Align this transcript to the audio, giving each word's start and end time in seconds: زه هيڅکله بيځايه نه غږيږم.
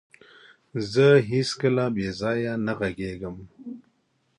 زه 0.91 1.07
هيڅکله 1.29 1.85
بيځايه 1.95 2.53
نه 2.65 2.73
غږيږم. 2.79 3.35